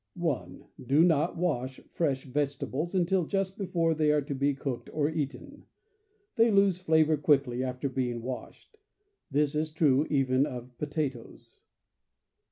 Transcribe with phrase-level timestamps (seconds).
[0.15, 5.11] (1) Do not wash fresh vegetables until just before they are to be cooked or
[5.11, 5.67] eaten.
[6.37, 8.79] They lose flavor quickly after being washed.
[9.29, 11.61] This is true even of potatoes.